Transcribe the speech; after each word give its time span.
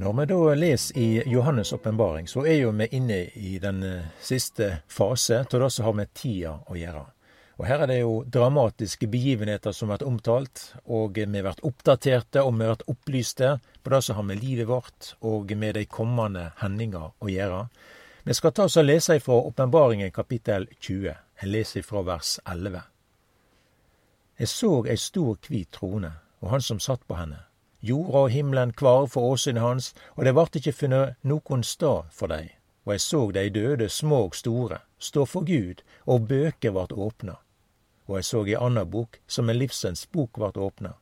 da 0.00 0.54
leser 0.54 0.98
i 0.98 1.22
Johannes' 1.26 1.74
åpenbaring, 1.74 2.28
så 2.28 2.46
er 2.46 2.54
jo 2.62 2.70
vi 2.72 2.86
inne 2.96 3.18
i 3.36 3.58
den 3.58 3.82
eh, 3.82 4.06
siste 4.20 4.78
fase 4.88 5.42
av 5.52 5.60
det 5.60 5.70
som 5.70 5.84
har 5.84 5.92
med 5.92 6.14
tida 6.14 6.54
å 6.66 6.76
gjøre. 6.76 7.02
Og 7.60 7.66
Her 7.68 7.82
er 7.84 7.90
det 7.90 7.98
jo 7.98 8.22
dramatiske 8.24 9.06
begivenheter 9.12 9.74
som 9.76 9.90
har 9.90 9.98
vært 9.98 10.06
omtalt, 10.08 10.62
og 10.88 11.18
vi 11.20 11.26
har 11.36 11.44
vært 11.50 11.60
oppdaterte 11.68 12.40
og 12.40 12.54
vi 12.54 12.64
har 12.64 12.72
vært 12.78 12.86
opplyste 12.88 13.50
på 13.82 13.92
det 13.92 14.00
som 14.06 14.16
har 14.16 14.24
med 14.30 14.40
livet 14.40 14.70
vårt 14.70 15.10
og 15.20 15.52
med 15.52 15.76
de 15.76 15.84
kommende 15.84 16.46
hendinger 16.62 17.12
å 17.20 17.28
gjøre. 17.28 17.60
Vi 18.24 18.38
skal 18.40 18.56
ta 18.56 18.64
oss 18.70 18.80
og 18.80 18.88
lese 18.88 19.18
ifra 19.20 19.36
Åpenbaringen 19.52 20.16
kapittel 20.16 20.64
20. 20.80 21.12
Jeg 21.42 21.52
leser 21.52 21.84
ifra 21.84 22.06
vers 22.08 22.38
11. 22.48 22.80
Jeg 24.40 24.48
så 24.48 24.72
ei 24.88 24.96
stor 24.96 25.36
hvit 25.44 25.68
trone, 25.76 26.14
og 26.40 26.56
han 26.56 26.64
som 26.64 26.80
satt 26.80 27.04
på 27.04 27.20
henne. 27.20 27.49
Jorda 27.80 28.24
og 28.26 28.30
himmelen 28.30 28.72
kvar 28.72 29.06
for 29.06 29.32
åsynet 29.32 29.62
hans, 29.62 29.92
og 30.16 30.24
det 30.24 30.34
vart 30.34 30.56
ikkje 30.56 30.72
funnet 30.72 31.20
nokon 31.22 31.62
stad 31.64 32.10
for 32.12 32.28
dei. 32.32 32.56
Og 32.86 32.96
eg 32.96 33.04
så 33.04 33.26
dei 33.32 33.48
døde, 33.48 33.88
små 33.88 34.26
og 34.30 34.34
store, 34.34 34.82
stå 34.98 35.24
for 35.26 35.46
Gud, 35.46 35.84
og 36.06 36.28
bøker 36.28 36.76
vart 36.76 36.92
åpna 36.92 37.40
og 38.10 38.18
eg 38.18 38.26
så 38.26 38.42
i 38.46 38.56
anna 38.58 38.84
bok, 38.84 39.20
som 39.26 39.50
en 39.50 39.58
livsens 39.58 40.06
bok 40.10 40.38
vart 40.42 40.58
åpna. 40.58 40.96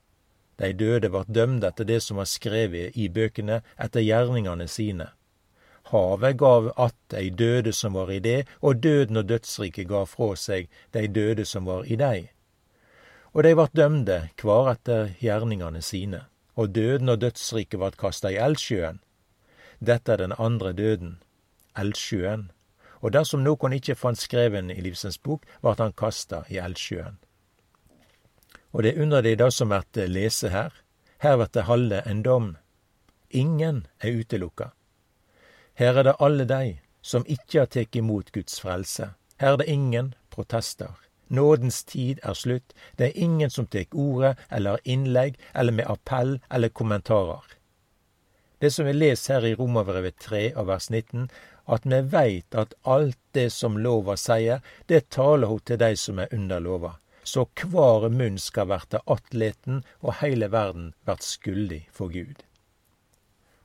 Dei 0.61 0.73
døde 0.77 1.09
vart 1.15 1.31
dømde 1.33 1.71
etter 1.71 1.87
det 1.89 2.03
som 2.05 2.19
var 2.21 2.29
skrevet 2.29 2.97
i 2.99 3.09
bøkene, 3.09 3.63
etter 3.81 4.05
gjerningane 4.05 4.67
sine. 4.69 5.09
Havet 5.89 6.37
gav 6.37 6.73
att 6.77 6.97
dei 7.09 7.31
døde 7.31 7.73
som 7.73 7.93
var 7.93 8.11
i 8.13 8.19
det, 8.21 8.47
og 8.61 8.77
døden 8.77 9.17
og 9.17 9.29
dødsriket 9.29 9.89
gav 9.89 10.07
fra 10.07 10.35
seg 10.37 10.69
dei 10.93 11.07
døde 11.07 11.45
som 11.45 11.65
var 11.65 11.87
i 11.87 11.97
dei. 11.97 12.29
Og 13.33 13.43
dei 13.43 13.55
vart 13.57 13.73
dømde, 13.73 14.29
kvar 14.37 14.73
etter 14.75 15.15
gjerningane 15.23 15.81
sine, 15.83 16.27
og 16.59 16.75
døden 16.75 17.09
og 17.09 17.21
dødsriket 17.23 17.79
vart 17.79 17.97
kasta 18.01 18.35
i 18.35 18.41
eldsjøen. 18.43 18.99
Dette 19.79 20.13
er 20.13 20.25
den 20.25 20.35
andre 20.39 20.73
døden, 20.75 21.19
eldsjøen 21.79 22.49
og 23.01 23.15
dersom 23.15 23.45
nokon 23.47 23.75
ikkje 23.77 23.97
fant 23.99 24.19
skreven 24.19 24.73
i 24.75 24.81
livsens 24.83 25.19
bok, 25.23 25.45
vart 25.63 25.83
han 25.83 25.95
kasta 25.97 26.43
i 26.51 26.59
eldsjøen. 26.63 27.19
Og 28.73 28.83
det 28.83 28.95
er 28.95 29.03
under 29.03 29.23
det 29.23 29.53
som 29.55 29.71
vert 29.71 29.97
lese 29.97 30.51
her. 30.53 30.73
Her 31.23 31.39
vert 31.41 31.55
det 31.55 31.65
halde 31.65 32.03
en 32.07 32.23
dom. 32.23 32.57
Ingen 33.31 33.87
er 34.01 34.21
utelukka. 34.21 34.71
Her 35.75 35.99
er 35.99 36.11
det 36.11 36.19
alle 36.21 36.45
dei 36.45 36.81
som 37.03 37.25
ikkje 37.27 37.61
har 37.61 37.71
tatt 37.73 37.97
imot 37.97 38.33
Guds 38.33 38.61
frelse. 38.61 39.15
Her 39.41 39.55
er 39.55 39.57
det 39.63 39.69
ingen 39.71 40.15
protester. 40.31 40.93
Nådens 41.29 41.85
tid 41.85 42.21
er 42.23 42.35
slutt. 42.35 42.75
Det 42.97 43.11
er 43.11 43.23
ingen 43.25 43.51
som 43.51 43.67
tek 43.67 43.95
ordet 43.95 44.37
eller 44.49 44.81
innlegg 44.85 45.39
eller 45.53 45.73
med 45.73 45.91
appell 45.91 46.39
eller 46.51 46.69
kommentarer. 46.69 47.45
Det 48.59 48.71
som 48.71 48.87
vi 48.87 48.93
leser 48.93 49.35
her 49.35 49.47
i 49.47 49.55
Romerbrevet 49.55 50.19
3 50.19 50.53
av 50.59 50.67
vers 50.67 50.91
19, 50.91 51.29
at 51.69 51.85
vi 51.87 52.01
veit 52.01 52.55
at 52.55 52.75
alt 52.83 53.19
det 53.37 53.51
som 53.55 53.77
lova 53.79 54.17
sier, 54.17 54.65
det 54.87 55.11
taler 55.15 55.47
hun 55.47 55.61
til 55.61 55.79
dei 55.79 55.93
som 55.97 56.19
er 56.19 56.33
under 56.35 56.65
lova. 56.65 56.97
Så 57.23 57.45
kvar 57.61 58.09
munn 58.09 58.39
skal 58.41 58.71
verte 58.73 59.03
attleten, 59.07 59.83
og 60.01 60.17
heile 60.23 60.49
verden 60.51 60.95
vert 61.05 61.23
skuldig 61.23 61.85
for 61.93 62.09
Gud. 62.09 62.41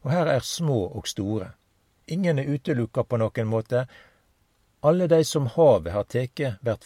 Og 0.03 0.11
her 0.11 0.27
er 0.27 0.43
små 0.43 0.83
og 0.91 1.07
store. 1.07 1.53
Ingen 2.11 2.39
er 2.39 2.51
utelukka 2.51 3.07
på 3.07 3.17
noen 3.17 3.47
måte. 3.47 3.85
Alle 4.83 5.07
dei 5.07 5.23
som 5.23 5.47
havet 5.55 5.93
har 5.95 6.09
teke, 6.11 6.57
vert 6.61 6.83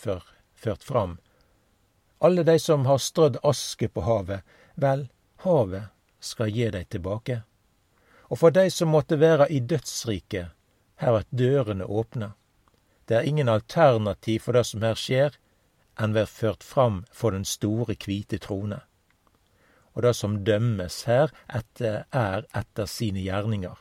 ført 0.57 0.83
fram. 0.83 1.17
Alle 2.19 2.43
dei 2.43 2.57
som 2.59 2.85
har 2.85 2.97
strødd 2.97 3.37
aske 3.45 3.89
på 3.93 4.01
havet, 4.01 4.41
vel, 4.75 5.07
havet 5.45 5.93
skal 6.19 6.49
gi 6.49 6.69
dei 6.73 6.83
tilbake. 6.89 7.41
Og 8.27 8.41
for 8.41 8.51
dei 8.51 8.69
som 8.73 8.91
måtte 8.91 9.19
være 9.21 9.47
i 9.53 9.59
dødsriket, 9.59 10.53
her 10.97 11.19
er 11.19 11.27
dørene 11.29 11.85
åpne. 11.85 12.33
Det 13.07 13.17
er 13.17 13.27
ingen 13.29 13.49
alternativ 13.49 14.41
for 14.43 14.57
det 14.57 14.65
som 14.67 14.81
her 14.83 14.97
skjer, 14.97 15.37
enn 16.01 16.13
vert 16.17 16.33
ført 16.33 16.63
fram 16.63 17.03
for 17.13 17.31
den 17.31 17.45
store, 17.45 17.95
kvite 17.95 18.39
trone. 18.41 18.81
Og 19.93 20.03
det 20.03 20.13
som 20.17 20.41
dømmes 20.45 21.03
her, 21.09 21.31
etter, 21.47 22.03
er 22.11 22.45
etter 22.53 22.89
sine 22.89 23.23
gjerninger. 23.23 23.77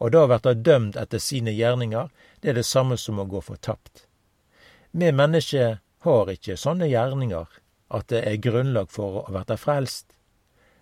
Og 0.00 0.12
da 0.12 0.26
blir 0.26 0.40
det 0.44 0.62
dømt 0.66 0.96
etter 0.96 1.20
sine 1.20 1.52
gjerninger, 1.52 2.08
det 2.40 2.52
er 2.52 2.60
det 2.60 2.66
samme 2.68 2.96
som 2.98 3.20
å 3.20 3.28
gå 3.28 3.42
fortapt. 3.44 4.06
Vi 4.92 5.12
mennesker 5.12 5.80
har 6.02 6.30
ikke 6.32 6.58
sånne 6.58 6.88
gjerninger 6.90 7.58
at 7.92 8.08
det 8.10 8.22
er 8.26 8.40
grunnlag 8.42 8.90
for 8.90 9.22
å 9.22 9.32
verte 9.32 9.56
frelst. 9.60 10.14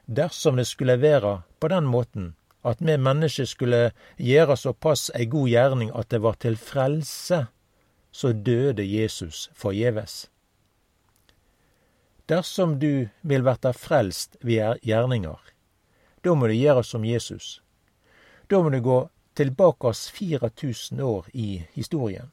Dersom 0.07 0.57
det 0.59 0.67
skulle 0.71 1.01
være 1.01 1.41
på 1.61 1.71
den 1.71 1.87
måten, 1.91 2.35
at 2.63 2.81
vi 2.81 2.97
mennesker 2.97 3.49
skulle 3.49 3.81
gjøre 4.17 4.57
såpass 4.57 5.11
ei 5.17 5.27
god 5.31 5.49
gjerning 5.49 5.93
at 5.97 6.11
det 6.13 6.21
var 6.25 6.37
til 6.41 6.57
frelse, 6.61 7.47
så 8.13 8.33
døde 8.33 8.85
Jesus 8.85 9.49
forgjeves. 9.55 10.27
Dersom 12.31 12.79
du 12.79 13.09
vil 13.23 13.47
verta 13.47 13.73
frelst 13.73 14.37
ved 14.41 14.79
gjerninger, 14.87 15.39
da 16.25 16.35
må 16.35 16.51
du 16.51 16.55
gjøre 16.55 16.85
som 16.85 17.05
Jesus. 17.05 17.61
Da 18.51 18.61
må 18.63 18.71
du 18.71 18.81
gå 18.85 18.99
tilbake 19.35 19.89
oss 19.89 20.09
4000 20.11 21.01
år 21.01 21.31
i 21.33 21.65
historien, 21.73 22.31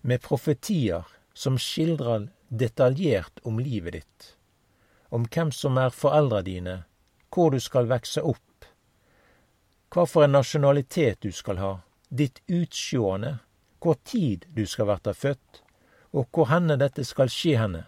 med 0.00 0.22
profetier 0.22 1.04
som 1.36 1.58
skildrer 1.60 2.30
detaljert 2.48 3.42
om 3.44 3.58
livet 3.60 3.98
ditt, 3.98 4.26
om 5.12 5.26
hvem 5.28 5.50
som 5.52 5.76
er 5.76 5.92
foreldra 5.92 6.40
dine, 6.46 6.76
hvor 7.28 7.52
du 7.52 7.60
skal 7.60 7.90
vekse 7.90 8.22
opp, 8.24 8.68
hva 9.92 10.06
for 10.08 10.24
en 10.24 10.32
nasjonalitet 10.38 11.20
du 11.26 11.32
skal 11.36 11.60
ha, 11.60 11.72
ditt 12.08 12.40
utsjående, 12.48 13.36
hvor 13.84 13.98
tid 14.08 14.46
du 14.56 14.64
skal 14.66 14.88
verta 14.88 15.12
født, 15.12 15.60
og 16.16 16.30
hvor 16.32 16.48
henne 16.48 16.78
dette 16.80 17.04
skal 17.04 17.28
skje 17.32 17.58
henne. 17.60 17.84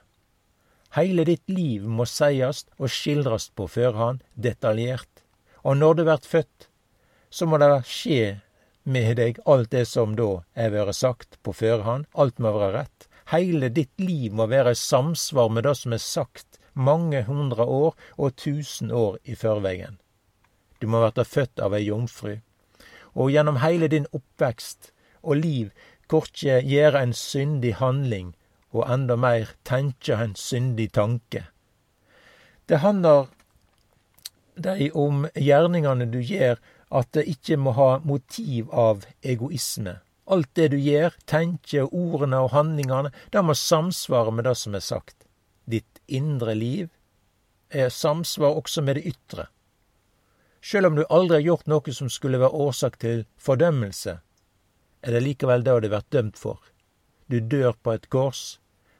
Heile 0.97 1.25
ditt 1.29 1.49
liv 1.49 1.87
må 1.89 2.05
seiast 2.09 2.69
og 2.77 2.93
skildrast 2.93 3.55
på 3.57 3.69
førhand, 3.69 4.21
detaljert, 4.37 5.25
og 5.65 5.81
når 5.81 5.97
du 5.97 6.05
vert 6.09 6.29
født, 6.29 6.69
så 7.31 7.49
må 7.49 7.57
det 7.61 7.73
skje 7.89 8.41
med 8.89 9.17
deg 9.19 9.41
alt 9.45 9.73
det 9.73 9.85
som 9.89 10.15
da 10.17 10.43
er 10.57 10.73
vore 10.73 10.95
sagt 10.97 11.41
på 11.45 11.53
førhand, 11.57 12.09
alt 12.13 12.41
må 12.41 12.53
være 12.53 12.73
rett. 12.77 13.08
Heile 13.29 13.69
ditt 13.69 14.01
liv 14.01 14.33
må 14.33 14.47
være 14.49 14.73
i 14.73 14.79
samsvar 14.79 15.51
med 15.53 15.67
det 15.69 15.75
som 15.77 15.93
er 15.93 16.01
sagt 16.01 16.59
mange 16.73 17.23
hundre 17.27 17.65
år 17.65 17.97
og 18.17 18.37
tusen 18.37 18.91
år 18.95 19.19
i 19.25 19.35
førvegen. 19.37 19.99
Du 20.81 20.87
må 20.87 21.03
verta 21.03 21.27
født 21.27 21.61
av 21.61 21.75
ei 21.77 21.85
jomfru. 21.89 22.39
Og 23.19 23.33
gjennom 23.35 23.59
heile 23.61 23.89
din 23.93 24.07
oppvekst 24.15 24.93
og 25.23 25.43
liv 25.43 25.73
korkje 26.09 26.63
gjere 26.65 27.03
en 27.03 27.13
syndig 27.13 27.75
handling, 27.83 28.33
og 28.73 28.89
enda 28.89 29.17
meir 29.17 29.53
tenkje 29.65 30.17
en 30.23 30.35
syndig 30.37 30.93
tanke. 30.97 31.45
Det 32.69 32.81
handlar 32.85 33.29
dei 34.57 34.91
om 34.95 35.27
gjerningane 35.35 36.09
du 36.13 36.21
gjør, 36.21 36.57
at 36.91 37.13
det 37.13 37.29
ikkje 37.29 37.57
må 37.61 37.77
ha 37.77 37.99
motiv 38.05 38.71
av 38.73 39.05
egoisme. 39.23 39.99
Alt 40.29 40.51
det 40.55 40.69
du 40.75 40.77
gjør, 40.77 41.15
tenker, 41.25 41.89
ordene 41.95 42.43
og 42.45 42.53
handlingane, 42.53 43.13
det 43.33 43.43
må 43.45 43.57
samsvare 43.57 44.35
med 44.35 44.45
det 44.45 44.57
som 44.61 44.77
er 44.77 44.85
sagt. 44.85 45.25
Ditt 45.65 46.03
indre 46.07 46.55
liv 46.55 46.89
er 47.71 47.89
samsvar 47.93 48.57
også 48.61 48.85
med 48.85 48.99
det 48.99 49.07
ytre. 49.13 49.49
Sjøl 50.61 50.89
om 50.89 50.97
du 50.99 51.05
aldri 51.09 51.39
har 51.39 51.47
gjort 51.47 51.69
noe 51.71 51.95
som 51.95 52.11
skulle 52.13 52.41
være 52.43 52.61
årsak 52.67 52.99
til 53.01 53.25
fordømmelse, 53.41 54.19
er 55.01 55.15
det 55.15 55.25
likevel 55.25 55.65
det 55.65 55.77
du 55.85 55.89
vært 55.93 56.13
dømt 56.13 56.39
for. 56.41 56.59
Du 57.29 57.41
dør 57.41 57.77
på 57.83 57.95
et 57.95 58.09
kors 58.13 58.59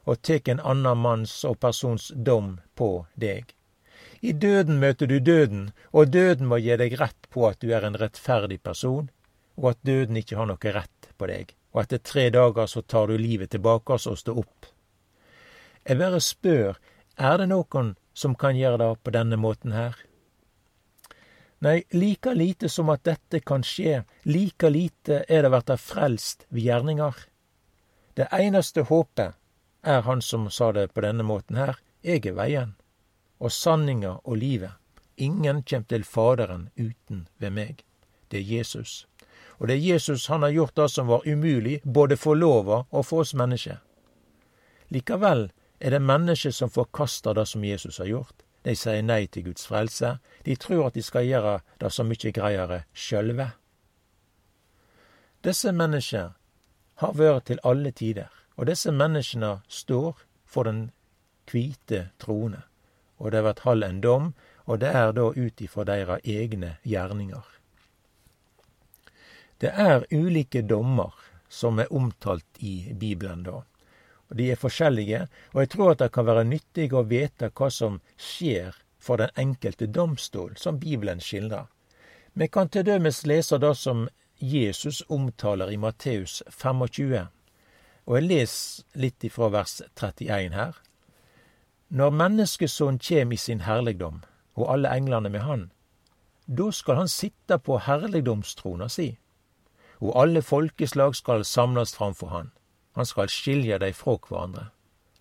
og 0.09 0.23
tek 0.25 0.49
en 0.49 0.61
annen 0.65 1.01
manns 1.05 1.43
og 1.45 1.59
persons 1.61 2.13
dom 2.15 2.59
på 2.79 3.07
deg. 3.21 3.53
I 4.21 4.33
døden 4.33 4.81
møter 4.81 5.07
du 5.07 5.19
døden, 5.21 5.71
og 5.93 6.11
døden 6.15 6.49
må 6.49 6.59
gi 6.63 6.77
deg 6.81 6.97
rett 7.01 7.29
på 7.31 7.45
at 7.49 7.61
du 7.61 7.73
er 7.75 7.85
en 7.87 7.99
rettferdig 8.01 8.63
person, 8.63 9.11
og 9.59 9.75
at 9.75 9.85
døden 9.87 10.17
ikke 10.17 10.39
har 10.39 10.49
noe 10.49 10.73
rett 10.75 10.98
på 11.19 11.29
deg, 11.31 11.55
og 11.75 11.83
etter 11.83 12.03
tre 12.03 12.29
dager 12.35 12.67
så 12.71 12.83
tar 12.83 13.11
du 13.11 13.19
livet 13.19 13.51
tilbake 13.53 13.99
og 13.99 14.19
står 14.19 14.43
opp. 14.43 14.69
Jeg 15.89 15.99
bare 15.99 16.21
spør, 16.21 16.79
er 17.19 17.41
det 17.41 17.49
noen 17.51 17.97
som 18.15 18.37
kan 18.39 18.57
gjøre 18.57 18.79
det 18.83 18.93
på 19.03 19.15
denne 19.15 19.39
måten 19.41 19.75
her? 19.75 19.97
Nei, 21.65 21.83
like 21.91 22.35
lite 22.35 22.69
som 22.71 22.91
at 22.95 23.03
dette 23.03 23.41
kan 23.41 23.65
skje, 23.67 24.05
like 24.23 24.71
lite 24.71 25.25
er 25.27 25.43
det 25.43 25.51
verta 25.51 25.77
frelst 25.81 26.47
ved 26.55 26.69
gjerninger. 26.69 27.17
Det 28.15 28.29
einaste 28.31 28.85
håpet 28.87 29.35
er 29.83 30.05
han 30.07 30.23
som 30.23 30.47
sa 30.51 30.71
det 30.73 30.93
på 30.95 31.03
denne 31.03 31.27
måten 31.27 31.59
her, 31.59 31.75
eg 32.03 32.27
er 32.31 32.39
veien, 32.39 32.77
og 33.43 33.51
sanninga 33.51 34.21
og 34.23 34.39
livet. 34.39 34.79
Ingen 35.19 35.65
kjem 35.67 35.89
til 35.91 36.05
Faderen 36.07 36.69
uten 36.79 37.27
ved 37.43 37.51
meg. 37.51 37.83
Det 38.31 38.39
er 38.39 38.51
Jesus. 38.59 39.08
Og 39.59 39.69
det 39.69 39.77
er 39.77 39.95
Jesus 39.95 40.27
han 40.27 40.43
har 40.43 40.55
gjort 40.55 40.77
det 40.77 40.89
som 40.91 41.07
var 41.07 41.27
umulig, 41.27 41.81
både 41.85 42.17
for 42.17 42.35
lova 42.35 42.85
og 42.91 43.07
for 43.07 43.25
oss 43.25 43.35
mennesker. 43.35 43.79
Likevel 44.89 45.51
er 45.81 45.91
det 45.91 46.03
mennesker 46.03 46.51
som 46.51 46.71
forkaster 46.71 47.35
det 47.35 47.47
som 47.49 47.65
Jesus 47.65 47.99
har 47.99 48.07
gjort. 48.07 48.45
De 48.65 48.75
sier 48.77 49.03
nei 49.03 49.27
til 49.27 49.45
Guds 49.49 49.67
frelse. 49.67 50.19
De 50.45 50.57
tror 50.57 50.89
at 50.89 50.95
de 50.95 51.03
skal 51.03 51.27
gjøre 51.27 51.59
det 51.81 51.93
så 51.93 52.05
mye 52.05 52.33
greiere 52.35 52.83
sjølve. 52.93 53.51
Disse 55.45 55.73
mennesker 55.73 56.35
har 56.99 57.15
vært 57.15 57.47
til 57.47 57.61
alle 57.65 57.93
tider, 57.95 58.31
og 58.57 58.67
disse 58.67 58.91
menneskene 58.93 59.61
står 59.69 60.19
for 60.45 60.67
den 60.67 60.89
hvite 61.51 62.09
trone. 62.19 62.65
Og 63.19 63.33
det 63.33 63.43
blir 63.43 63.63
halv 63.65 63.87
en 63.87 64.01
dom, 64.01 64.33
og 64.67 64.81
det 64.81 64.91
er 64.95 65.13
da 65.13 65.31
ut 65.31 65.61
ifra 65.61 65.85
deres 65.85 66.25
egne 66.25 66.77
gjerninger. 66.85 67.58
Det 69.59 69.73
er 69.75 70.07
ulike 70.11 70.63
dommer 70.63 71.15
som 71.49 71.79
er 71.79 71.93
omtalt 71.93 72.61
i 72.63 72.93
Bibelen 72.95 73.43
da. 73.43 73.63
Og 74.29 74.37
De 74.37 74.51
er 74.53 74.61
forskjellige, 74.61 75.27
og 75.55 75.61
jeg 75.61 75.71
tror 75.73 75.91
at 75.91 76.03
det 76.03 76.13
kan 76.13 76.27
være 76.27 76.45
nyttig 76.45 76.93
å 76.93 77.07
vite 77.09 77.51
hva 77.51 77.71
som 77.73 78.01
skjer 78.17 78.77
for 78.99 79.17
den 79.17 79.33
enkelte 79.37 79.87
domstol, 79.87 80.57
som 80.57 80.79
Bibelen 80.79 81.21
skildrer. 81.21 81.67
Vi 82.35 82.49
kan 82.49 82.69
til 82.69 82.85
dømes 82.85 83.25
lese 83.27 83.59
det 83.59 83.75
som 83.77 84.09
Jesus 84.39 85.03
omtaler 85.09 85.73
i 85.73 85.77
Matteus 85.81 86.43
25, 86.51 87.27
og 88.07 88.17
jeg 88.17 88.29
leser 88.29 89.01
litt 89.01 89.25
ifra 89.25 89.49
vers 89.51 89.81
31 89.97 90.55
her. 90.55 90.77
Når 91.89 92.15
Menneskesønnen 92.15 93.01
kjem 93.01 93.33
i 93.33 93.41
sin 93.41 93.65
herligdom, 93.65 94.23
og 94.55 94.71
alle 94.75 94.93
englene 94.95 95.33
med 95.33 95.43
han, 95.43 95.71
da 96.47 96.71
skal 96.73 97.03
han 97.03 97.11
sitte 97.11 97.59
på 97.59 97.81
herligdomstrona 97.89 98.89
si, 98.93 99.17
og 100.01 100.15
alle 100.23 100.43
folkeslag 100.43 101.17
skal 101.17 101.45
samles 101.45 101.95
framfor 101.99 102.33
han. 102.35 102.51
Han 102.99 103.07
skal 103.07 103.31
skilje 103.31 103.79
dei 103.83 103.93
frå 103.95 104.17
hverandre, 104.25 104.71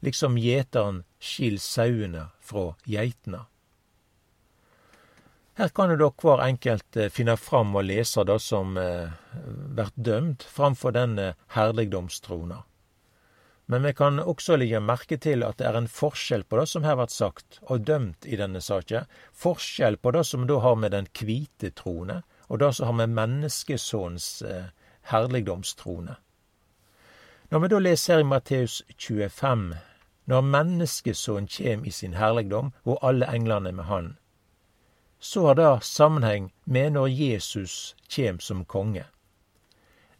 liksom 0.06 0.38
gjeteren 0.42 1.04
skil 1.20 1.60
sauene 1.62 2.30
frå 2.42 2.72
geitene. 2.86 3.46
Her 5.58 5.72
kan 5.74 5.90
jo 5.90 5.98
da 5.98 6.08
hver 6.22 6.42
enkelt 6.46 6.98
eh, 7.02 7.10
finne 7.10 7.34
fram 7.42 7.72
og 7.80 7.88
lese 7.90 8.22
det 8.30 8.38
som 8.46 8.76
eh, 8.78 9.10
blir 9.74 9.90
dømt 9.96 10.44
framfor 10.46 10.94
denne 10.94 11.32
herligdomstrona. 11.56 12.60
Men 13.66 13.84
vi 13.84 13.94
kan 13.98 14.22
også 14.22 14.56
legge 14.62 14.80
merke 14.80 15.18
til 15.18 15.42
at 15.44 15.58
det 15.58 15.66
er 15.68 15.80
en 15.80 15.90
forskjell 15.92 16.46
på 16.46 16.60
det 16.62 16.68
som 16.70 16.86
her 16.86 17.00
blir 17.00 17.10
sagt 17.12 17.58
og 17.66 17.88
dømt 17.90 18.30
i 18.30 18.38
denne 18.40 18.62
saken, 18.62 19.10
Forskjell 19.34 19.98
på 19.98 20.14
det 20.16 20.24
som 20.30 20.46
da 20.48 20.60
har 20.62 20.78
med 20.78 20.94
den 20.94 21.10
hvite 21.18 21.74
trone, 21.74 22.22
og 22.48 22.60
det 22.60 22.76
som 22.76 22.86
har 22.86 22.94
med 22.94 23.16
menneskesønnens 23.16 24.42
eh, 24.42 24.70
herligdomstrone. 25.12 26.16
Når 27.50 27.60
vi 27.60 27.68
da 27.68 27.80
leser 27.80 28.20
i 28.20 28.24
Matteus 28.28 28.82
25, 28.98 29.74
når 30.26 30.42
menneskesønnen 30.42 31.48
kjem 31.48 31.86
i 31.86 31.92
sin 31.92 32.18
herligdom 32.20 32.74
og 32.84 32.98
alle 33.02 33.28
englene 33.32 33.72
med 33.72 33.88
han, 33.88 34.18
så 35.20 35.48
har 35.48 35.56
det 35.56 35.84
sammenheng 35.84 36.52
med 36.66 36.92
når 36.92 37.08
Jesus 37.08 37.96
kjem 38.10 38.40
som 38.40 38.66
konge. 38.66 39.06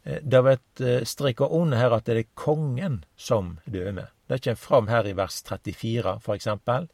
Eh, 0.02 0.22
det 0.22 0.42
blir 0.42 0.88
eh, 0.88 1.04
streka 1.04 1.44
under 1.44 1.78
her 1.78 1.96
at 1.96 2.06
det 2.06 2.16
er 2.16 2.30
kongen 2.34 3.04
som 3.16 3.58
dømer. 3.64 4.12
Det 4.28 4.40
kjem 4.44 4.56
fram 4.56 4.88
her 4.88 5.06
i 5.06 5.16
vers 5.16 5.42
34, 5.42 6.18
for 6.20 6.34
eksempel. 6.34 6.88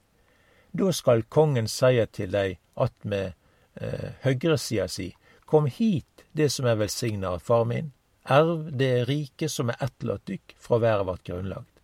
Da 0.73 0.93
skal 0.93 1.23
kongen 1.23 1.69
seie 1.71 2.07
til 2.07 2.33
dei 2.35 2.59
attmed 2.75 3.33
eh, 3.81 4.11
høgresida 4.27 4.89
si, 4.91 5.13
kom 5.45 5.67
hit, 5.67 6.25
det 6.33 6.51
som 6.53 6.67
er 6.67 6.81
velsigna 6.81 7.35
av 7.37 7.45
far 7.45 7.65
min, 7.69 7.93
Erv 8.25 8.71
det 8.73 9.05
riket 9.05 9.53
som 9.53 9.69
er 9.69 9.83
etterlatt 9.85 10.25
dykk 10.25 10.55
fra 10.57 10.79
været 10.81 11.07
vart 11.07 11.27
grunnlagt. 11.29 11.81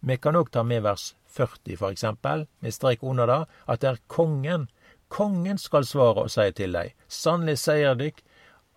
Vi 0.00 0.16
kan 0.18 0.34
òg 0.34 0.50
ta 0.50 0.64
med 0.66 0.82
vers 0.82 1.12
40, 1.30 1.76
for 1.78 1.94
eksempel, 1.94 2.46
med 2.58 2.74
strek 2.74 3.04
under 3.06 3.30
det, 3.30 3.44
at 3.70 3.80
det 3.80 3.90
er 3.92 4.00
kongen. 4.10 4.66
Kongen 5.08 5.58
skal 5.58 5.86
svare 5.86 6.24
og 6.24 6.32
seie 6.34 6.54
til 6.56 6.74
dei, 6.74 6.88
sannelig 7.06 7.60
seier 7.62 7.94
dykk, 7.94 8.22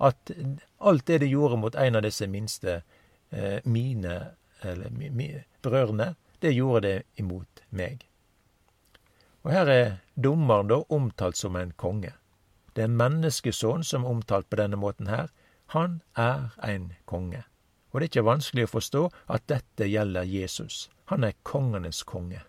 at 0.03 0.33
alt 0.77 1.07
det 1.07 1.23
de 1.23 1.31
gjorde 1.31 1.57
mot 1.57 1.75
en 1.75 1.97
av 1.97 2.05
disse 2.05 2.27
minste 2.29 2.81
eh, 3.31 3.59
mine, 3.65 4.17
eller 4.61 4.93
mi, 4.93 5.09
mi, 5.09 5.31
brødrene, 5.65 6.13
det 6.43 6.53
gjorde 6.53 6.85
det 6.85 6.97
imot 7.17 7.63
meg. 7.69 8.05
Og 9.41 9.55
her 9.55 9.71
er 9.71 9.95
dommeren 10.13 10.69
da 10.69 10.83
omtalt 10.93 11.39
som 11.39 11.55
en 11.57 11.73
konge. 11.73 12.13
Det 12.75 12.83
er 12.83 12.93
menneskesønnen 13.01 13.83
som 13.83 14.05
er 14.05 14.15
omtalt 14.15 14.49
på 14.49 14.57
denne 14.57 14.79
måten 14.79 15.07
her, 15.07 15.29
han 15.73 16.01
er 16.17 16.53
ein 16.61 16.93
konge. 17.05 17.43
Og 17.91 17.99
det 17.99 18.05
er 18.07 18.11
ikke 18.11 18.25
vanskelig 18.25 18.65
å 18.65 18.73
forstå 18.73 19.03
at 19.35 19.45
dette 19.49 19.87
gjelder 19.89 20.25
Jesus. 20.25 20.89
Han 21.11 21.23
er 21.23 21.37
kongenes 21.43 22.03
konge. 22.03 22.41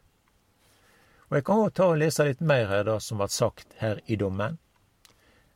Og 1.28 1.36
Jeg 1.36 1.44
kan 1.44 1.60
også 1.60 1.74
ta 1.74 1.86
og 1.92 1.98
lese 1.98 2.24
litt 2.24 2.40
mer 2.40 2.66
her 2.68 2.84
det 2.84 3.00
som 3.02 3.20
ble 3.20 3.28
sagt 3.28 3.76
her 3.80 4.00
i 4.06 4.16
dommen. 4.16 4.58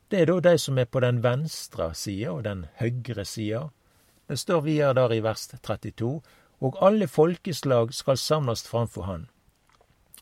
Det 0.09 0.21
er 0.21 0.25
da 0.25 0.39
de 0.39 0.57
som 0.57 0.77
er 0.77 0.85
på 0.89 1.01
den 1.01 1.21
venstre 1.23 1.93
sida 1.93 2.31
og 2.33 2.43
den 2.43 2.65
høyre 2.79 3.25
sida. 3.25 3.69
Det 4.27 4.39
står 4.39 4.61
videre 4.65 4.93
der 4.93 5.13
i 5.13 5.23
vers 5.23 5.47
32. 5.47 6.21
Og 6.59 6.77
alle 6.81 7.07
folkeslag 7.07 7.93
skal 7.93 8.17
samles 8.17 8.65
framfor 8.67 9.05
han. 9.05 9.29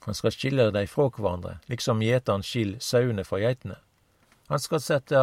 Han 0.05 0.15
skal 0.15 0.31
skille 0.31 0.71
dem 0.71 0.87
fra 0.87 1.09
hverandre, 1.09 1.57
liksom 1.67 2.03
gjeteren 2.03 2.43
skiller 2.43 2.79
sauene 2.79 3.23
fra 3.27 3.39
geitene. 3.41 3.79
Han 4.47 4.59
skal 4.63 4.83
sette 4.83 5.21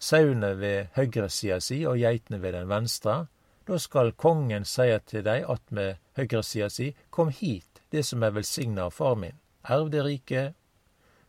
sauene 0.00 0.54
ved 0.60 0.94
høyresida 0.96 1.60
si 1.64 1.82
og 1.88 2.00
geitene 2.00 2.40
ved 2.42 2.56
den 2.56 2.68
venstre. 2.68 3.26
Da 3.68 3.78
skal 3.78 4.14
kongen 4.16 4.64
seie 4.64 4.98
til 5.06 5.24
dei 5.24 5.40
attmed 5.44 6.00
høyresida 6.18 6.70
si, 6.72 6.90
kom 7.10 7.28
hit, 7.28 7.82
det 7.90 8.04
som 8.06 8.22
er 8.22 8.34
velsigna 8.34 8.88
av 8.88 8.96
far 8.96 9.16
min, 9.20 9.36
erv 9.62 9.90
det 9.92 10.04
riket 10.06 10.56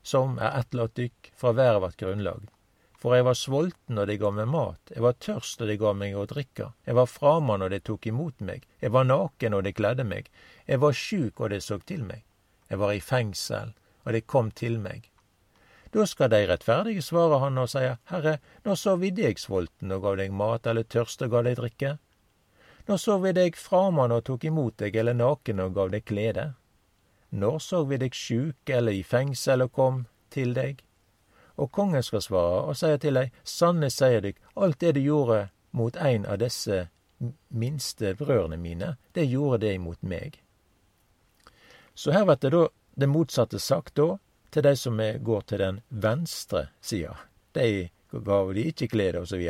som 0.04 0.40
er 0.42 0.58
etterlatt 0.62 0.98
dykk 0.98 1.32
fra 1.38 1.54
været 1.58 1.82
vart 1.84 2.00
grunnlagd. 2.02 2.50
For 3.02 3.16
jeg 3.18 3.26
var 3.26 3.38
sulten, 3.38 3.98
og 3.98 4.08
de 4.08 4.18
ga 4.22 4.30
meg 4.34 4.50
mat, 4.50 4.92
jeg 4.94 5.02
var 5.02 5.18
tørst, 5.18 5.62
og 5.62 5.70
de 5.70 5.78
ga 5.82 5.94
meg 5.98 6.18
å 6.18 6.28
drikke, 6.30 6.68
jeg 6.86 6.98
var 6.98 7.10
framann, 7.10 7.66
og 7.66 7.72
de 7.74 7.80
tok 7.82 8.06
imot 8.12 8.44
meg, 8.46 8.66
jeg 8.82 8.94
var 8.94 9.08
naken, 9.10 9.58
og 9.58 9.64
de 9.66 9.74
kledde 9.74 10.06
meg, 10.06 10.30
jeg 10.68 10.82
var 10.82 10.98
sjuk, 10.98 11.42
og 11.42 11.50
de 11.50 11.62
så 11.62 11.80
til 11.82 12.06
meg, 12.06 12.22
jeg 12.70 12.82
var 12.82 12.94
i 12.94 13.02
fengsel, 13.02 13.74
og 14.06 14.14
de 14.14 14.22
kom 14.22 14.52
til 14.54 14.78
meg. 14.82 15.11
Da 15.92 16.06
skal 16.08 16.30
de 16.32 16.46
rettferdige 16.48 17.04
svare 17.04 17.42
han 17.42 17.60
og 17.60 17.68
seie, 17.70 17.98
Herre, 18.08 18.38
når 18.64 18.78
så 18.80 18.96
vi 18.96 19.10
deg 19.12 19.40
sulten 19.40 19.92
og 19.92 20.06
gav 20.06 20.18
deg 20.22 20.32
mat, 20.32 20.68
eller 20.68 20.88
tørste 20.88 21.28
og 21.28 21.36
gav 21.36 21.44
deg 21.50 21.58
drikke? 21.60 21.98
Når 22.88 22.98
så 22.98 23.18
vi 23.20 23.34
deg 23.36 23.60
framann 23.60 24.14
og 24.16 24.24
tok 24.26 24.46
imot 24.48 24.78
deg, 24.80 24.96
eller 24.96 25.18
naken 25.18 25.60
og 25.60 25.76
gav 25.76 25.92
deg 25.92 26.06
klede? 26.08 26.54
Når 27.32 27.60
så 27.60 27.84
vi 27.88 28.00
deg 28.00 28.16
sjuk 28.16 28.72
eller 28.72 28.96
i 28.96 29.04
fengsel 29.04 29.68
og 29.68 29.74
kom 29.76 30.00
til 30.32 30.56
deg? 30.56 30.80
Og 31.60 31.72
kongen 31.72 32.04
skal 32.04 32.24
svare 32.24 32.64
og 32.72 32.80
seie 32.80 32.98
til 32.98 33.20
deg, 33.20 33.36
sanne 33.44 33.92
sier 33.92 34.24
dykk, 34.24 34.40
alt 34.56 34.80
det 34.80 34.96
du 34.96 35.04
gjorde 35.04 35.50
mot 35.76 35.98
ein 36.00 36.26
av 36.26 36.40
disse 36.40 36.88
minste 37.50 38.16
brødrene 38.16 38.58
mine, 38.58 38.96
det 39.14 39.28
gjorde 39.28 39.62
det 39.66 39.76
imot 39.76 40.02
meg. 40.02 40.40
Så 41.94 42.16
her 42.16 42.26
blir 42.26 42.40
det 42.42 42.52
da 42.56 42.68
det 42.96 43.08
motsatte 43.08 43.60
sagt 43.60 43.96
da, 43.96 44.18
til 44.52 44.66
de 44.68 44.76
som 44.78 45.00
går 45.00 45.48
til 45.48 45.64
den 45.64 45.82
venstre 45.90 46.68
sida. 46.82 47.16
De 47.56 47.90
gav 48.12 48.54
de 48.54 48.68
ikke 48.72 48.90
glede, 48.92 49.24
osv. 49.24 49.44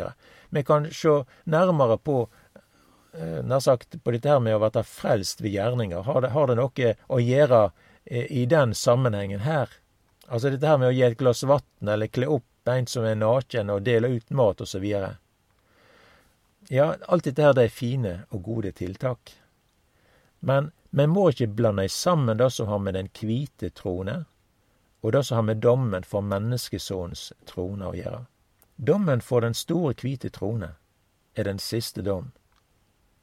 Vi 0.49 0.63
kan 0.63 0.87
sjå 0.91 1.21
nærmere 1.49 1.97
på 1.97 2.17
eh, 3.13 3.41
nær 3.45 3.63
sagt 3.63 3.97
på 4.03 4.13
dette 4.13 4.29
her 4.29 4.41
med 4.43 4.57
å 4.57 4.61
bli 4.63 4.83
frelst 4.85 5.41
ved 5.41 5.55
gjerninger. 5.55 6.03
Har 6.05 6.21
det, 6.21 6.33
har 6.35 6.51
det 6.51 6.57
noe 6.59 6.93
å 7.07 7.19
gjøre 7.21 7.61
eh, 8.05 8.27
i 8.29 8.45
den 8.45 8.75
sammenhengen 8.77 9.45
her? 9.47 9.73
Altså 10.27 10.53
dette 10.53 10.67
her 10.67 10.79
med 10.79 10.91
å 10.91 10.95
gi 10.95 11.05
et 11.07 11.19
glass 11.19 11.43
vann 11.43 11.91
eller 11.95 12.11
kle 12.11 12.29
opp 12.37 12.47
en 12.69 12.87
som 12.87 13.05
er 13.07 13.17
naken, 13.17 13.71
og 13.73 13.85
dele 13.87 14.11
ut 14.15 14.29
mat 14.37 14.61
osv. 14.61 14.85
Ja, 16.69 16.85
alt 17.07 17.25
dette 17.25 17.43
her 17.43 17.55
det 17.57 17.65
er 17.67 17.73
fine 17.73 18.13
og 18.29 18.43
gode 18.45 18.71
tiltak. 18.77 19.33
Men 20.39 20.69
vi 20.91 21.07
må 21.07 21.29
ikke 21.31 21.49
blande 21.49 21.87
sammen 21.89 22.37
det 22.37 22.51
som 22.53 22.69
har 22.69 22.79
med 22.83 22.95
den 22.97 23.09
hvite 23.17 23.71
trone, 23.73 24.25
og 25.01 25.11
det 25.11 25.23
som 25.25 25.35
har 25.35 25.47
med 25.47 25.61
dommen 25.61 26.03
for 26.03 26.21
menneskesonens 26.21 27.31
trone 27.45 27.87
å 27.89 27.95
gjøre. 27.95 28.25
Dommen 28.77 29.21
for 29.21 29.41
den 29.41 29.53
store, 29.53 29.93
hvite 29.93 30.29
trone 30.29 30.75
er 31.35 31.43
den 31.43 31.59
siste 31.59 32.01
dom. 32.01 32.31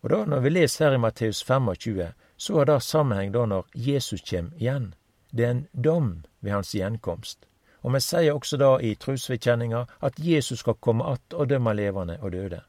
Og 0.03 0.11
da, 0.11 0.25
når 0.25 0.41
vi 0.41 0.51
leser 0.51 0.85
her 0.87 0.95
i 0.95 1.03
Matteus 1.03 1.43
25, 1.43 2.13
så 2.37 2.59
har 2.59 2.65
det 2.65 2.83
sammenheng 2.83 3.33
da 3.35 3.45
når 3.47 3.67
Jesus 3.75 4.23
kjem 4.23 4.53
igjen. 4.57 4.95
Det 5.31 5.45
er 5.45 5.51
en 5.51 5.67
dom 5.73 6.11
ved 6.41 6.53
hans 6.53 6.75
gjenkomst. 6.75 7.47
Og 7.83 7.95
vi 7.95 8.01
sier 8.03 8.35
også 8.35 8.59
da 8.59 8.71
i 8.83 8.95
trosvedkjenninga 8.95 9.85
at 10.03 10.19
Jesus 10.19 10.61
skal 10.63 10.79
komme 10.81 11.05
att 11.05 11.35
og 11.35 11.49
dømme 11.49 11.75
levende 11.75 12.19
og 12.23 12.33
døde. 12.33 12.63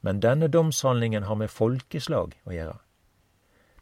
Men 0.00 0.20
denne 0.20 0.48
domshandlingen 0.48 1.22
har 1.22 1.34
med 1.34 1.50
folkeslag 1.50 2.34
å 2.44 2.52
gjøre. 2.52 2.78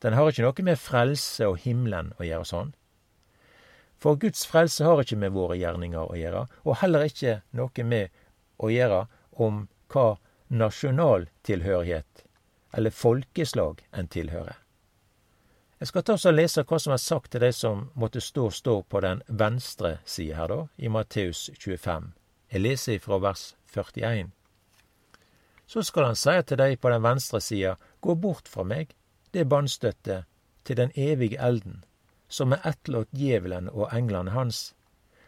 Den 0.03 0.13
har 0.13 0.29
ikke 0.29 0.43
noe 0.43 0.65
med 0.65 0.79
frelse 0.79 1.47
og 1.49 1.59
himmelen 1.59 2.13
å 2.19 2.25
gjøre 2.25 2.45
sånn. 2.45 2.75
For 4.01 4.17
Guds 4.17 4.47
frelse 4.49 4.85
har 4.85 5.03
ikke 5.03 5.19
med 5.21 5.35
våre 5.37 5.59
gjerninger 5.61 6.09
å 6.09 6.17
gjøre, 6.17 6.47
og 6.65 6.81
heller 6.81 7.05
ikke 7.05 7.41
noe 7.57 7.85
med 7.85 8.09
å 8.57 8.71
gjøre 8.73 9.05
om 9.45 9.67
hva 9.93 10.17
nasjonaltilhørighet 10.49 12.25
eller 12.79 12.95
folkeslag 12.95 13.85
en 13.93 14.09
tilhører. 14.09 14.57
Jeg 15.81 15.89
skal 15.89 16.05
ta 16.05 16.17
og 16.17 16.35
lese 16.37 16.65
hva 16.69 16.79
som 16.81 16.93
er 16.93 17.01
sagt 17.01 17.31
til 17.33 17.41
de 17.41 17.53
som 17.57 17.87
måtte 17.97 18.21
stå 18.21 18.51
stå 18.53 18.75
på 18.83 19.01
den 19.01 19.23
venstre 19.27 19.95
sida 20.05 20.37
her, 20.37 20.53
da, 20.53 20.67
i 20.77 20.89
Matteus 20.93 21.49
25. 21.57 22.11
Jeg 22.53 22.61
leser 22.61 22.99
ifra 22.99 23.17
vers 23.23 23.55
41. 23.73 24.33
Så 25.71 25.85
skal 25.87 26.11
han 26.11 26.19
si 26.19 26.35
til 26.43 26.61
de 26.61 26.77
på 26.77 26.93
den 26.93 27.05
venstre 27.05 27.41
sida, 27.41 27.77
gå 28.01 28.15
bort 28.15 28.49
fra 28.49 28.65
meg, 28.67 28.93
det 29.33 29.47
bannstøtte, 29.49 30.25
til 30.65 30.77
den 30.77 30.93
evige 30.99 31.41
elden, 31.41 31.81
som 32.31 32.55
er 32.55 32.63
etterlatt 32.71 33.11
djevelen 33.13 33.69
og 33.73 33.91
englene 33.95 34.33
hans. 34.35 34.71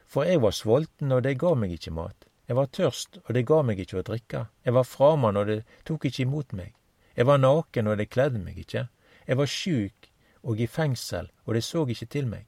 For 0.07 0.29
jeg 0.29 0.43
var 0.43 0.55
sulten, 0.57 1.13
og 1.13 1.25
de 1.27 1.35
ga 1.39 1.55
meg 1.59 1.75
ikke 1.75 1.95
mat. 1.97 2.29
Jeg 2.49 2.57
var 2.59 2.71
tørst, 2.75 3.19
og 3.27 3.35
de 3.35 3.43
ga 3.49 3.63
meg 3.67 3.81
ikke 3.83 4.01
å 4.01 4.07
drikke. 4.07 4.47
Jeg 4.65 4.77
var 4.77 4.89
framann, 4.89 5.39
og 5.41 5.51
de 5.51 5.59
tok 5.89 6.07
ikke 6.09 6.27
imot 6.27 6.55
meg. 6.57 6.75
Jeg 7.17 7.27
var 7.29 7.41
naken, 7.41 7.91
og 7.91 7.99
de 7.99 8.07
kledde 8.07 8.41
meg 8.43 8.59
ikke. 8.59 8.87
Jeg 9.27 9.39
var 9.39 9.51
sjuk 9.51 10.09
og 10.43 10.61
i 10.61 10.67
fengsel, 10.67 11.31
og 11.47 11.55
de 11.55 11.63
så 11.63 11.85
ikke 11.89 12.11
til 12.11 12.27
meg. 12.27 12.47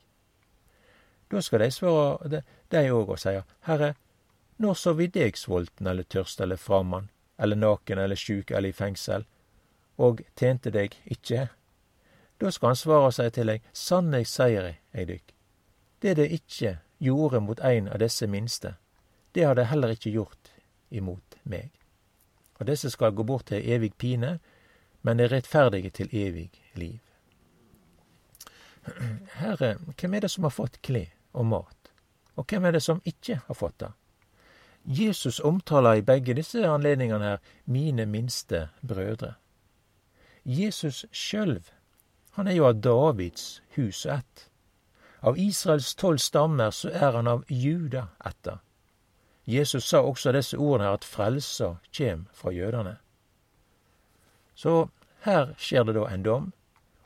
Da 1.30 1.40
skal 1.40 1.62
de 1.62 1.70
svare, 1.70 2.42
de 2.70 2.82
òg, 2.90 3.14
og 3.14 3.18
sie, 3.18 3.42
Herre, 3.66 3.94
når 4.58 4.74
så 4.78 4.92
vi 4.94 5.06
deg 5.10 5.38
sulten 5.38 5.86
eller 5.90 6.06
tørst 6.06 6.40
eller 6.40 6.60
framann, 6.60 7.08
eller 7.38 7.58
naken 7.58 7.98
eller 7.98 8.18
sjuk 8.18 8.50
eller 8.50 8.70
i 8.70 8.76
fengsel, 8.76 9.24
og 9.98 10.22
tjente 10.38 10.70
deg 10.74 10.94
ikke? 11.10 11.48
Da 12.40 12.50
skal 12.50 12.72
han 12.72 12.76
svare 12.76 13.12
si 13.12 13.28
til 13.30 13.52
deg, 13.52 13.68
sannelig 13.72 14.26
seier 14.26 14.74
jeg 14.92 15.08
dykk, 15.08 15.34
det 16.02 16.16
det 16.16 16.30
ikke 16.32 16.78
gjorde 16.98 17.40
mot 17.40 17.60
ein 17.60 17.88
av 17.88 18.00
disse 18.02 18.26
minste, 18.26 18.74
det 19.34 19.46
har 19.46 19.54
det 19.54 19.70
heller 19.70 19.94
ikke 19.94 20.12
gjort 20.14 20.50
imot 20.90 21.38
meg. 21.42 21.70
Og 22.60 22.66
disse 22.66 22.90
skal 22.90 23.14
gå 23.14 23.24
bort 23.26 23.48
til 23.50 23.64
evig 23.70 23.94
pine, 23.98 24.38
men 25.02 25.20
er 25.20 25.32
rettferdige 25.32 25.90
til 25.90 26.08
evig 26.12 26.50
liv. 26.74 27.00
Herre, 29.40 29.76
hvem 30.00 30.14
er 30.14 30.24
det 30.24 30.30
som 30.30 30.46
har 30.46 30.54
fått 30.54 30.80
klær 30.82 31.10
og 31.32 31.46
mat, 31.50 31.92
og 32.36 32.46
hvem 32.46 32.64
er 32.64 32.76
det 32.76 32.82
som 32.82 33.02
ikke 33.04 33.40
har 33.46 33.58
fått 33.58 33.78
det? 33.80 33.92
Jesus 34.84 35.40
omtaler 35.40 35.94
i 35.98 36.04
begge 36.04 36.34
disse 36.36 36.60
anledningene 36.68 37.24
her 37.24 37.38
mine 37.64 38.04
minste 38.06 38.68
brødre. 38.86 39.34
Jesus 40.44 41.06
sjølv, 41.12 41.64
han 42.34 42.48
er 42.48 42.58
jo 42.58 42.66
av 42.66 42.80
Davids 42.82 43.62
hus 43.76 44.06
ett. 44.06 44.48
Av 45.20 45.38
Israels 45.38 45.94
tolv 45.94 46.18
stammer 46.18 46.70
så 46.70 46.90
er 46.90 47.14
han 47.14 47.28
av 47.30 47.44
Juda 47.48 48.08
etter. 48.18 48.58
Jesus 49.44 49.86
sa 49.88 50.00
også 50.02 50.32
disse 50.32 50.58
ordene 50.58 50.88
her 50.88 50.98
at 50.98 51.06
frelsa 51.06 51.76
kjem 51.92 52.26
fra 52.32 52.52
jødene. 52.52 52.96
Så 54.54 54.88
her 55.24 55.54
skjer 55.58 55.86
det 55.86 55.96
da 55.96 56.08
en 56.10 56.26
dom, 56.26 56.50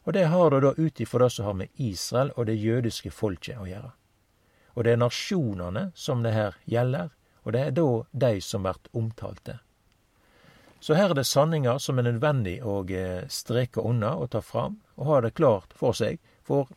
og 0.07 0.17
det 0.17 0.27
har 0.33 0.51
det 0.51 0.63
da 0.65 0.73
ut 0.77 1.01
ifra 1.01 1.27
det 1.27 1.31
som 1.35 1.45
har 1.45 1.57
med 1.61 1.69
Israel 1.77 2.33
og 2.37 2.47
det 2.49 2.57
jødiske 2.57 3.11
folket 3.13 3.61
å 3.61 3.69
gjøre. 3.69 3.93
Og 4.75 4.85
det 4.85 4.95
er 4.95 5.03
nasjonene 5.03 5.89
som 5.95 6.23
det 6.23 6.33
her 6.33 6.59
gjelder, 6.65 7.11
og 7.45 7.53
det 7.53 7.65
er 7.67 7.77
da 7.77 7.89
de 8.27 8.41
som 8.41 8.65
blir 8.65 8.79
omtalte. 8.97 9.59
Så 10.81 10.95
her 10.95 11.11
er 11.11 11.19
det 11.19 11.27
sanninger 11.27 11.79
som 11.83 11.99
er 11.99 12.07
nødvendig 12.07 12.61
å 12.63 12.81
eh, 12.87 13.27
streke 13.29 13.83
unna 13.83 14.15
og 14.17 14.31
ta 14.31 14.41
fram, 14.41 14.79
og 14.99 15.07
ha 15.07 15.21
det 15.25 15.37
klart 15.39 15.73
for 15.79 15.97
seg. 15.97 16.19
For 16.43 16.69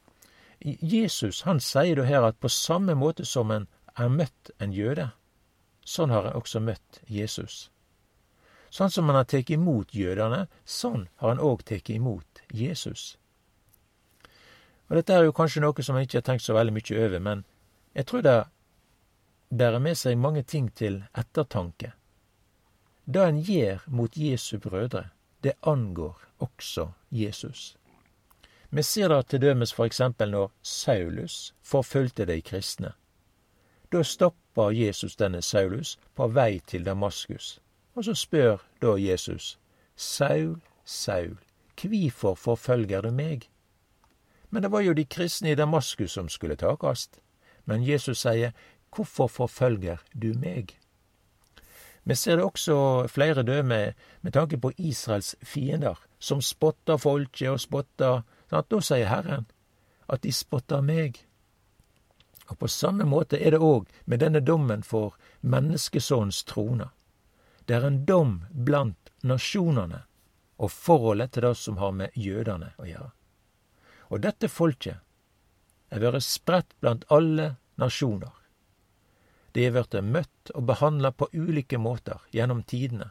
Jesus 0.61 1.41
han 1.47 1.59
sier 1.59 1.97
da 1.97 2.05
her 2.05 2.27
at 2.27 2.39
på 2.39 2.49
samme 2.49 2.95
måte 2.95 3.25
som 3.25 3.51
en 3.51 3.67
er 3.99 4.09
møtt 4.13 4.51
en 4.61 4.73
jøde, 4.73 5.09
sånn 5.83 6.13
har 6.13 6.29
en 6.29 6.37
også 6.37 6.61
møtt 6.63 7.01
Jesus. 7.09 7.69
Sånn 8.71 8.93
som 8.93 9.09
han 9.09 9.17
har 9.19 9.27
tatt 9.27 9.49
imot 9.51 9.91
jødene, 9.91 10.45
sånn 10.63 11.09
har 11.19 11.33
han 11.33 11.43
òg 11.43 11.65
tatt 11.67 11.89
imot 11.91 12.43
Jesus. 12.55 13.17
Og 14.87 14.95
dette 14.99 15.15
er 15.15 15.25
jo 15.27 15.35
kanskje 15.35 15.63
noe 15.63 15.83
som 15.83 15.97
jeg 15.97 16.07
ikke 16.07 16.21
har 16.21 16.27
tenkt 16.29 16.45
så 16.45 16.55
veldig 16.55 16.75
mye 16.77 17.01
over, 17.03 17.19
men 17.19 17.43
jeg 17.95 18.07
tror 18.07 18.23
det 18.23 18.37
bærer 19.51 19.83
med 19.83 19.99
seg 19.99 20.19
mange 20.19 20.43
ting 20.47 20.69
til 20.71 21.01
ettertanke. 21.17 21.91
Det 23.03 23.23
en 23.27 23.41
gjør 23.43 23.83
mot 23.91 24.15
Jesu 24.15 24.57
brødre, 24.59 25.09
det 25.43 25.57
angår 25.67 26.15
også 26.39 26.91
Jesus. 27.09 27.75
Vi 28.71 28.83
ser 28.83 29.07
det 29.07 29.25
til 29.27 29.41
dømes 29.41 29.73
for 29.73 29.85
eksempel 29.85 30.31
når 30.31 30.51
Saulus 30.61 31.53
forfulgte 31.61 32.25
de 32.25 32.41
kristne. 32.41 32.93
Da 33.91 34.03
stopper 34.03 34.71
Jesus 34.71 35.15
denne 35.15 35.41
Saulus 35.41 35.97
på 36.15 36.27
vei 36.27 36.61
til 36.67 36.85
Damaskus, 36.85 37.59
og 37.95 38.05
så 38.05 38.15
spør 38.15 38.63
da 38.81 38.95
Jesus, 38.95 39.59
Saul, 39.95 40.61
Saul, 40.85 41.37
kvifor 41.77 42.35
forfølger 42.35 43.01
du 43.01 43.11
meg? 43.11 43.49
Men 44.49 44.63
det 44.63 44.71
var 44.71 44.79
jo 44.81 44.93
de 44.93 45.05
kristne 45.05 45.51
i 45.51 45.55
Damaskus 45.55 46.11
som 46.11 46.29
skulle 46.29 46.55
takast. 46.55 47.19
Men 47.65 47.83
Jesus 47.87 48.23
sier, 48.23 48.51
Hvorfor 48.95 49.27
forfølger 49.27 49.97
du 50.21 50.33
meg? 50.35 50.77
Vi 52.03 52.15
ser 52.15 52.35
det 52.35 52.43
også 52.45 53.07
flere 53.07 53.43
døme 53.43 53.93
med 54.21 54.31
tanke 54.31 54.57
på 54.57 54.71
Israels 54.77 55.35
fiender, 55.43 55.95
som 56.19 56.41
spotter 56.41 56.97
folket 56.97 57.49
og 57.49 57.59
spotter? 57.59 58.21
Da 58.51 58.63
sier 58.83 59.07
Herren 59.07 59.47
at 60.11 60.21
de 60.21 60.31
spotter 60.35 60.81
meg. 60.83 61.21
Og 62.51 62.59
på 62.59 62.67
samme 62.67 63.07
måte 63.07 63.39
er 63.39 63.55
det 63.55 63.63
òg 63.63 63.87
med 64.05 64.19
denne 64.19 64.41
dommen 64.43 64.83
for 64.83 65.15
menneskesønnens 65.39 66.43
trone. 66.43 66.89
Det 67.65 67.77
er 67.77 67.87
en 67.87 68.01
dom 68.05 68.41
blant 68.51 69.11
nasjonene 69.23 70.03
og 70.61 70.71
forholdet 70.71 71.31
til 71.31 71.47
det 71.47 71.55
som 71.57 71.79
har 71.79 71.95
med 71.95 72.17
jødene 72.19 72.73
å 72.77 72.89
gjøre. 72.89 73.11
Og 74.11 74.19
dette 74.25 74.51
folket 74.51 74.99
er 75.91 76.03
vært 76.03 76.27
spredt 76.27 76.75
blant 76.83 77.07
alle 77.09 77.55
nasjoner. 77.79 78.33
De 79.55 79.65
er 79.67 79.73
blitt 79.75 79.95
møtt 80.03 80.51
og 80.55 80.67
behandla 80.67 81.11
på 81.15 81.29
ulike 81.33 81.79
måter 81.79 82.19
gjennom 82.35 82.63
tidene. 82.63 83.09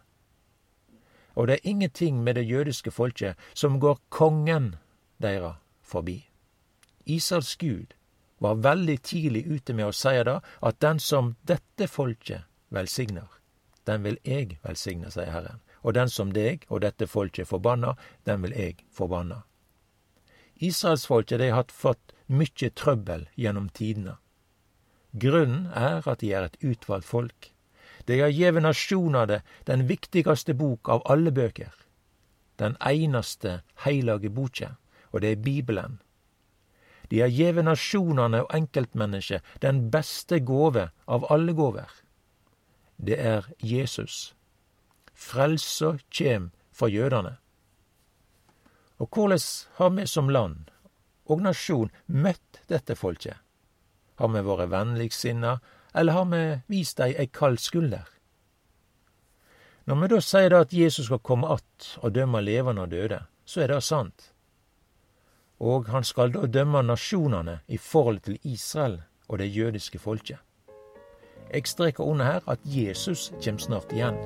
Og 1.37 1.49
det 1.49 1.59
er 1.59 1.73
ingenting 1.73 2.21
med 2.25 2.37
det 2.37 2.45
jødiske 2.49 2.93
folket 2.93 3.41
som 3.55 3.81
går 3.81 4.01
kongen 4.13 4.75
deira 5.23 5.57
forbi. 5.83 6.19
Israels 7.07 7.57
gud 7.57 7.95
var 8.39 8.63
veldig 8.65 8.99
tidlig 9.05 9.45
ute 9.47 9.75
med 9.77 9.91
å 9.91 9.97
si 9.97 10.15
det, 10.25 10.39
at 10.41 10.81
den 10.81 11.01
som 11.01 11.35
dette 11.49 11.89
folket 11.89 12.47
velsigner, 12.73 13.29
den 13.85 14.05
vil 14.07 14.17
eg 14.25 14.57
velsigne, 14.65 15.11
sier 15.13 15.33
Herren. 15.33 15.61
Og 15.83 15.95
den 15.97 16.11
som 16.13 16.33
deg 16.33 16.67
og 16.69 16.83
dette 16.85 17.09
folket 17.09 17.49
forbanner, 17.49 17.97
den 18.29 18.43
vil 18.45 18.53
eg 18.53 18.85
forbanna. 18.93 19.43
Israelsfolket 20.61 21.41
har 21.41 21.73
fått 21.73 22.13
mykje 22.29 22.71
trøbbel 22.77 23.29
gjennom 23.35 23.71
tidene. 23.73 24.19
Grunnen 25.13 25.71
er 25.75 26.05
at 26.07 26.21
de 26.21 26.33
er 26.37 26.47
et 26.47 26.59
utvalgt 26.61 27.09
folk. 27.09 27.49
De 28.07 28.21
har 28.21 28.33
gjeve 28.33 28.61
nasjonene 28.61 29.41
den 29.67 29.87
viktigaste 29.89 30.55
bok 30.55 30.89
av 30.89 31.03
alle 31.11 31.33
bøker. 31.33 31.73
Den 32.61 32.77
einaste 32.81 33.61
heilage 33.87 34.31
boka, 34.31 34.77
og 35.11 35.21
det 35.21 35.33
er 35.33 35.45
Bibelen. 35.45 35.99
De 37.11 37.21
har 37.21 37.33
gjeve 37.35 37.65
nasjonane 37.67 38.45
og 38.45 38.55
enkeltmennesket 38.55 39.43
den 39.63 39.89
beste 39.91 40.39
gåve 40.47 40.91
av 41.11 41.27
alle 41.33 41.53
gåver. 41.53 41.89
Det 42.97 43.19
er 43.19 43.49
Jesus. 43.59 44.35
Frelsa 45.15 45.97
kjem 46.11 46.51
for 46.71 46.93
jødene. 46.93 47.37
Og 49.01 49.11
korleis 49.11 49.67
har 49.81 49.91
vi 49.97 50.07
som 50.07 50.31
land 50.31 50.71
og 51.31 51.43
nasjon 51.43 51.91
møtt 52.07 52.63
dette 52.69 52.95
folket? 52.95 53.37
Har 54.21 54.29
vi 54.29 54.43
vore 54.45 54.69
vennligsinna, 54.69 55.59
eller 55.95 56.13
har 56.13 56.27
vi 56.31 56.43
vist 56.69 56.99
dei 57.01 57.15
ei 57.19 57.27
kald 57.27 57.59
skulder? 57.59 58.07
Når 59.89 60.03
vi 60.03 60.09
da 60.13 60.19
sier 60.23 60.55
at 60.55 60.73
Jesus 60.77 61.07
skal 61.07 61.19
komme 61.19 61.49
att 61.49 61.97
og 62.03 62.13
dømme 62.13 62.41
levende 62.41 62.83
og 62.83 62.91
døde, 62.91 63.25
så 63.45 63.61
er 63.61 63.67
det 63.69 63.83
sant. 63.83 64.30
Og 65.61 65.89
han 65.93 66.05
skal 66.05 66.33
da 66.33 66.47
dømme 66.47 66.83
nasjonane 66.83 67.59
i 67.69 67.77
forhold 67.77 68.21
til 68.25 68.39
Israel 68.43 69.01
og 69.29 69.39
det 69.39 69.51
jødiske 69.57 69.99
folket. 69.99 70.39
Eg 71.51 71.67
streker 71.67 72.05
under 72.05 72.25
her 72.25 72.47
at 72.49 72.61
Jesus 72.65 73.33
kommer 73.45 73.61
snart 73.61 73.93
igjen. 73.93 74.17